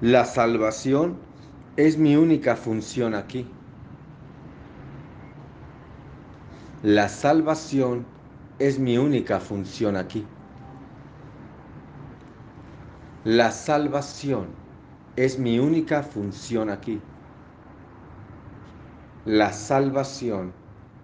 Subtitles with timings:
[0.00, 1.18] La salvación
[1.76, 3.50] es mi única función aquí.
[6.84, 8.06] La salvación
[8.60, 10.24] es mi única función aquí.
[13.24, 14.46] La salvación
[15.16, 17.00] es mi única función aquí.
[19.24, 20.52] La salvación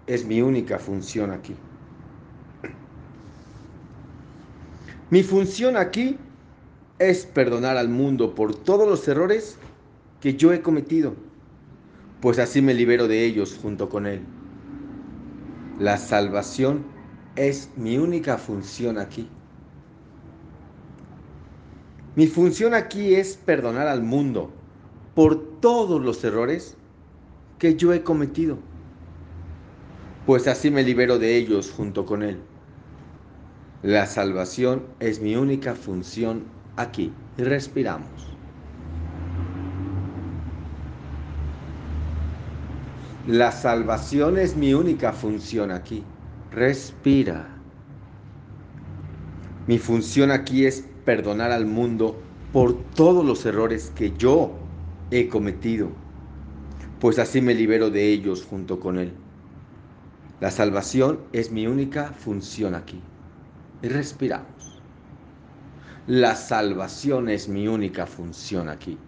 [0.06, 1.56] es mi única función aquí.
[5.10, 6.16] Mi función aquí
[6.98, 9.58] es perdonar al mundo por todos los errores
[10.20, 11.14] que yo he cometido,
[12.20, 14.22] pues así me libero de ellos junto con Él.
[15.78, 16.84] La salvación
[17.36, 19.28] es mi única función aquí.
[22.14, 24.52] Mi función aquí es perdonar al mundo
[25.16, 26.76] por todos los errores
[27.58, 28.58] que yo he cometido,
[30.26, 32.38] pues así me libero de ellos junto con Él.
[33.82, 36.44] La salvación es mi única función
[36.76, 38.08] aquí respiramos.
[43.26, 46.04] La salvación es mi única función aquí.
[46.50, 47.48] Respira.
[49.66, 52.20] Mi función aquí es perdonar al mundo
[52.52, 54.52] por todos los errores que yo
[55.10, 55.90] he cometido,
[57.00, 59.12] pues así me libero de ellos junto con Él.
[60.40, 63.00] La salvación es mi única función aquí.
[63.82, 64.73] Respiramos.
[66.06, 68.98] La salvación es mi única función aquí.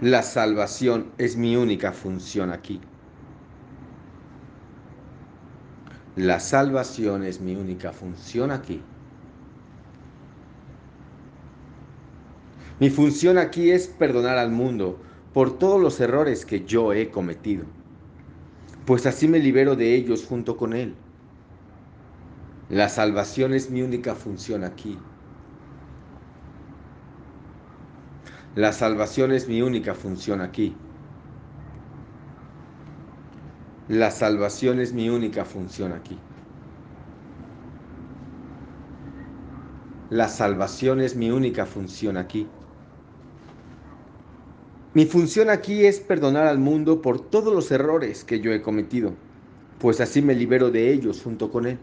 [0.00, 2.80] La salvación es mi única función aquí.
[6.16, 8.82] La salvación es mi única función aquí.
[12.80, 15.02] Mi función aquí es perdonar al mundo
[15.34, 17.66] por todos los errores que yo he cometido,
[18.86, 20.96] pues así me libero de ellos junto con Él.
[22.70, 24.98] La salvación es mi única función aquí.
[28.54, 30.76] La salvación es mi única función aquí.
[33.88, 36.18] La salvación es mi única función aquí.
[40.10, 42.46] La salvación es mi única función aquí.
[44.92, 49.14] Mi función aquí es perdonar al mundo por todos los errores que yo he cometido,
[49.78, 51.78] pues así me libero de ellos junto con Él.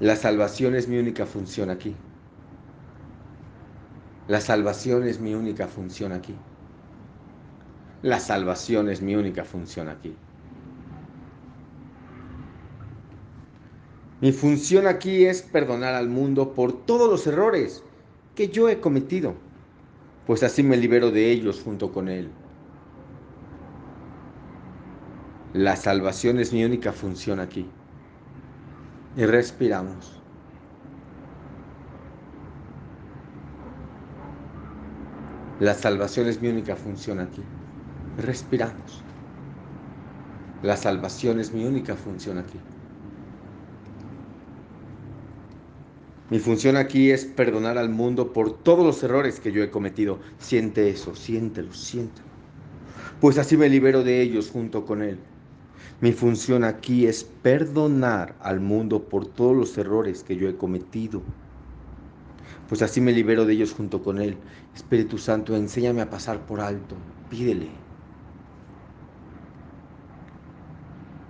[0.00, 1.94] La salvación es mi única función aquí.
[4.26, 6.34] La salvación es mi única función aquí.
[8.02, 10.16] La salvación es mi única función aquí.
[14.20, 17.84] Mi función aquí es perdonar al mundo por todos los errores
[18.34, 19.34] que yo he cometido,
[20.26, 22.32] pues así me libero de ellos junto con Él.
[25.52, 27.70] La salvación es mi única función aquí
[29.16, 30.20] y respiramos.
[35.60, 37.42] La salvación es mi única función aquí.
[38.18, 39.04] Respiramos.
[40.62, 42.58] La salvación es mi única función aquí.
[46.30, 50.20] Mi función aquí es perdonar al mundo por todos los errores que yo he cometido.
[50.38, 52.26] Siente eso, siéntelo, siéntelo.
[53.20, 55.18] Pues así me libero de ellos junto con Él.
[56.00, 61.22] Mi función aquí es perdonar al mundo por todos los errores que yo he cometido.
[62.66, 64.44] Pues así me libero de ellos junto con Él.
[64.74, 67.06] Espíritu Santo, enséñame a pasar por alto.
[67.28, 67.84] Pídele.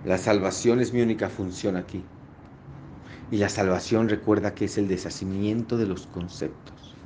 [0.03, 2.11] La salvación es mi única función aquí.
[3.31, 7.01] Y la salvación recuerda que es el deshacimiento de los conceptos.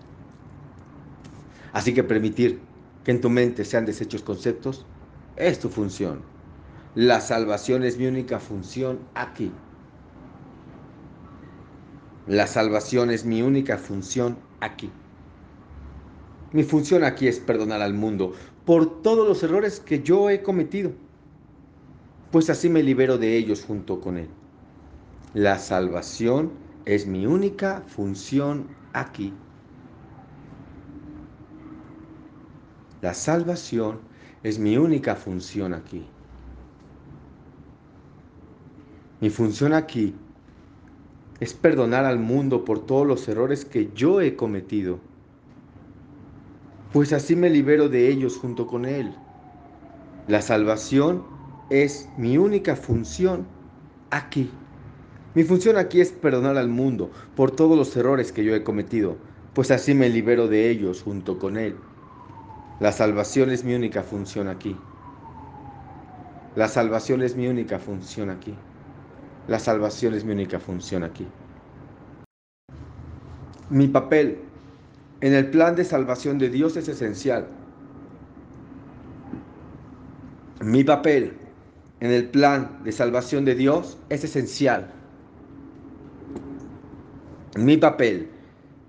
[1.72, 2.70] Así que permitir
[3.04, 4.90] que en tu mente sean deshechos conceptos
[5.36, 6.39] es tu función.
[6.96, 9.52] La salvación es mi única función aquí.
[12.26, 14.90] La salvación es mi única función aquí.
[16.52, 18.34] Mi función aquí es perdonar al mundo
[18.66, 20.92] por todos los errores que yo he cometido,
[22.32, 24.30] pues así me libero de ellos junto con Él.
[25.36, 26.52] La salvación
[26.86, 29.32] es mi única función aquí.
[33.02, 34.00] La salvación
[34.42, 36.08] es mi única función aquí.
[39.22, 40.16] Mi función aquí
[41.42, 45.00] es perdonar al mundo por todos los errores que yo he cometido,
[46.94, 49.14] pues así me libero de ellos junto con Él.
[50.28, 51.24] La salvación
[51.70, 53.46] es mi única función
[54.10, 54.50] aquí.
[55.36, 59.18] Mi función aquí es perdonar al mundo por todos los errores que yo he cometido,
[59.54, 61.76] pues así me libero de ellos junto con Él.
[62.80, 64.78] La salvación es mi única función aquí.
[66.56, 68.56] La salvación es mi única función aquí.
[69.50, 71.26] La salvación es mi única función aquí.
[73.72, 74.38] Mi papel
[75.22, 77.48] en el plan de salvación de Dios es esencial.
[80.62, 81.34] Mi papel
[82.00, 84.92] en el plan de salvación de Dios es esencial.
[87.58, 88.30] Mi papel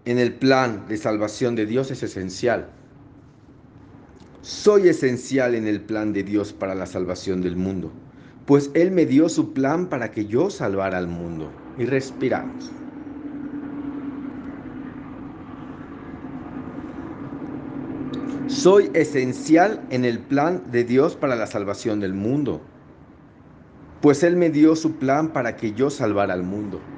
[0.04, 2.68] en el plan de salvación de Dios es esencial.
[4.42, 7.90] Soy esencial en el plan de Dios para la salvación del mundo,
[8.44, 11.62] pues Él me dio su plan para que yo salvara al mundo.
[11.76, 12.80] Y respiramos.
[18.50, 22.74] Soy esencial en el plan de Dios para la salvación del mundo,
[24.00, 26.90] pues Él me dio su plan para que yo salvara al mundo.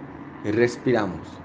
[0.42, 1.41] Y respiramos.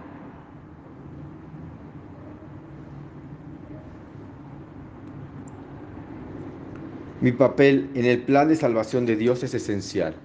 [7.21, 10.15] Mi papel en el plan de salvación de Dios es esencial.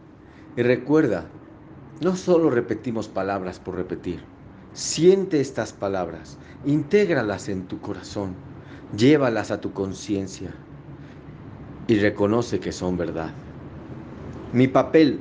[0.56, 1.26] Y recuerda,
[2.00, 4.20] no solo repetimos palabras por repetir.
[4.74, 8.34] Siente estas palabras, intégralas en tu corazón
[8.96, 10.50] llévalas a tu conciencia
[11.86, 13.30] y reconoce que son verdad.
[14.52, 15.20] Mi papel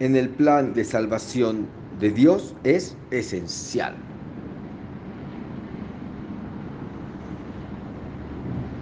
[0.00, 1.66] en el plan de salvación
[2.00, 3.94] de Dios es esencial.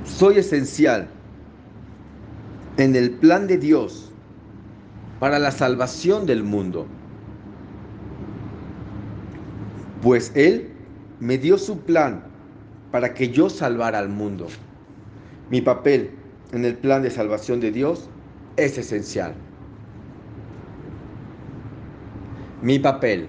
[0.04, 1.08] Soy esencial
[2.80, 4.10] en el plan de Dios
[5.18, 6.86] para la salvación del mundo,
[10.02, 10.70] pues Él
[11.20, 12.24] me dio su plan
[12.90, 14.48] para que yo salvara al mundo.
[15.50, 16.10] Mi papel
[16.52, 18.08] en el plan de salvación de Dios
[18.56, 19.34] es esencial.
[22.62, 23.28] Mi papel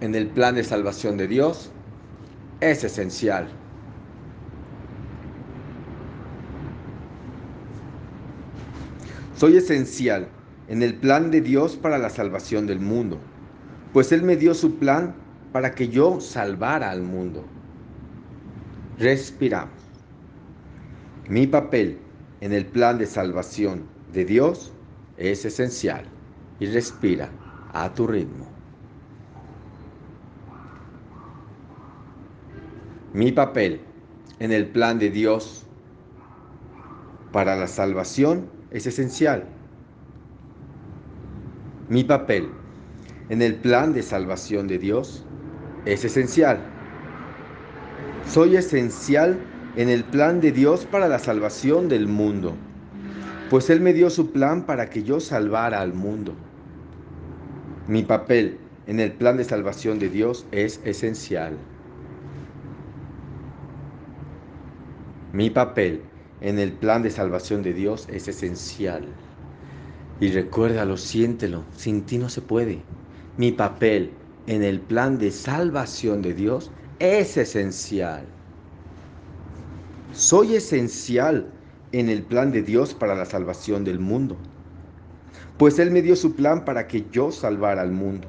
[0.00, 1.70] en el plan de salvación de Dios
[2.60, 3.48] es esencial.
[9.42, 10.28] Soy esencial
[10.68, 13.18] en el plan de Dios para la salvación del mundo,
[13.92, 15.16] pues Él me dio su plan
[15.50, 17.44] para que yo salvara al mundo.
[19.00, 19.74] Respiramos.
[21.28, 21.98] Mi papel
[22.40, 24.72] en el plan de salvación de Dios
[25.16, 26.04] es esencial
[26.60, 27.28] y respira
[27.72, 28.46] a tu ritmo.
[33.12, 33.80] Mi papel
[34.38, 35.66] en el plan de Dios
[37.32, 39.44] para la salvación es esencial.
[41.88, 42.48] Mi papel
[43.28, 45.24] en el plan de salvación de Dios
[45.84, 46.58] es esencial.
[48.26, 49.38] Soy esencial
[49.76, 52.54] en el plan de Dios para la salvación del mundo,
[53.50, 56.34] pues Él me dio su plan para que yo salvara al mundo.
[57.86, 61.56] Mi papel en el plan de salvación de Dios es esencial.
[65.32, 66.02] Mi papel
[66.42, 69.06] en el plan de salvación de Dios es esencial.
[70.20, 72.82] Y recuérdalo, siéntelo, sin ti no se puede.
[73.36, 74.10] Mi papel
[74.48, 78.26] en el plan de salvación de Dios es esencial.
[80.12, 81.46] Soy esencial
[81.92, 84.36] en el plan de Dios para la salvación del mundo,
[85.58, 88.28] pues Él me dio su plan para que yo salvara al mundo.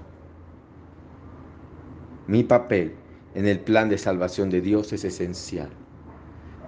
[2.28, 2.94] Mi papel
[3.34, 5.83] en el plan de salvación de Dios es esencial.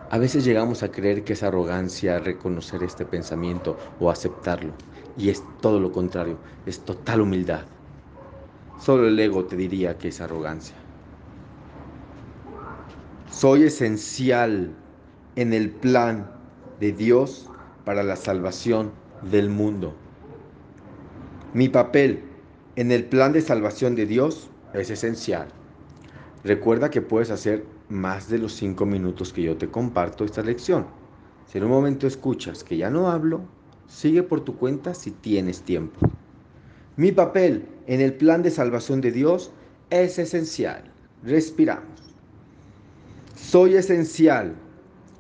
[0.09, 4.71] A veces llegamos a creer que es arrogancia reconocer este pensamiento o aceptarlo,
[5.17, 6.37] y es todo lo contrario,
[6.67, 7.65] es total humildad.
[8.79, 10.75] Solo el ego te diría que es arrogancia.
[13.31, 14.75] Soy esencial
[15.35, 16.29] en el plan
[16.79, 17.49] de Dios
[17.83, 18.91] para la salvación
[19.23, 19.95] del mundo.
[21.53, 22.23] Mi papel
[22.75, 25.47] en el plan de salvación de Dios es esencial.
[26.45, 30.85] Recuerda que puedes hacer más de los cinco minutos que yo te comparto esta lección.
[31.47, 33.41] Si en un momento escuchas que ya no hablo,
[33.87, 35.99] sigue por tu cuenta si tienes tiempo.
[36.97, 39.53] Mi papel en el plan de salvación de Dios
[39.89, 40.83] es esencial.
[41.23, 42.13] Respiramos.
[43.33, 44.53] Soy esencial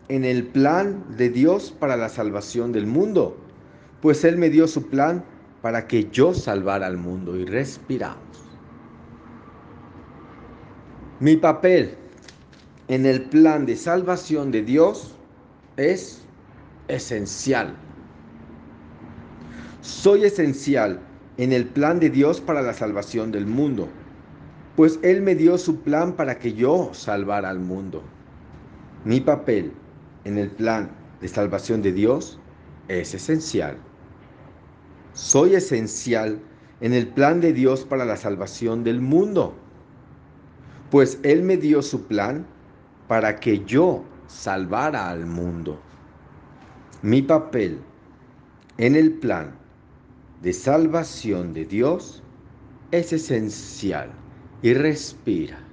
[0.09, 3.35] en el plan de Dios para la salvación del mundo,
[3.99, 5.25] pues Él me dio su plan
[5.63, 8.44] para que yo salvara al mundo y respiramos.
[11.25, 11.95] Mi papel
[12.87, 15.15] en el plan de salvación de Dios
[15.75, 16.21] es
[16.87, 17.75] esencial.
[19.81, 20.99] Soy esencial
[21.37, 23.89] en el plan de Dios para la salvación del mundo
[24.75, 28.03] pues Él me dio su plan para que yo salvara al mundo.
[29.03, 29.71] Mi papel
[30.25, 30.91] en el plan
[31.21, 32.37] de salvación de Dios
[32.87, 33.77] es esencial.
[35.13, 36.39] Soy esencial
[36.81, 39.55] en el plan de Dios para la salvación del mundo,
[40.91, 42.45] pues Él me dio su plan
[43.07, 45.79] para que yo salvara al mundo.
[47.01, 47.79] Mi papel
[48.77, 49.55] en el plan
[50.41, 52.23] de salvación de Dios
[52.91, 54.09] es esencial
[54.61, 55.64] y respira.